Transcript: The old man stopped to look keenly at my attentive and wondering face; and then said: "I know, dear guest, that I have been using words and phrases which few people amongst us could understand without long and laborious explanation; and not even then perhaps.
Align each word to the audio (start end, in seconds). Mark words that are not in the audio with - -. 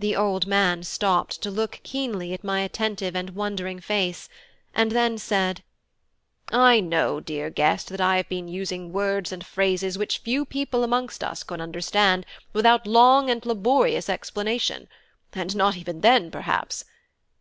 The 0.00 0.16
old 0.16 0.48
man 0.48 0.82
stopped 0.82 1.40
to 1.42 1.50
look 1.52 1.78
keenly 1.84 2.32
at 2.34 2.42
my 2.42 2.58
attentive 2.62 3.14
and 3.14 3.36
wondering 3.36 3.78
face; 3.78 4.28
and 4.74 4.90
then 4.90 5.16
said: 5.16 5.62
"I 6.50 6.80
know, 6.80 7.20
dear 7.20 7.48
guest, 7.48 7.88
that 7.90 8.00
I 8.00 8.16
have 8.16 8.28
been 8.28 8.48
using 8.48 8.92
words 8.92 9.30
and 9.30 9.46
phrases 9.46 9.96
which 9.96 10.18
few 10.18 10.44
people 10.44 10.82
amongst 10.82 11.22
us 11.22 11.44
could 11.44 11.60
understand 11.60 12.26
without 12.52 12.84
long 12.84 13.30
and 13.30 13.46
laborious 13.46 14.08
explanation; 14.08 14.88
and 15.34 15.54
not 15.54 15.76
even 15.76 16.00
then 16.00 16.32
perhaps. 16.32 16.84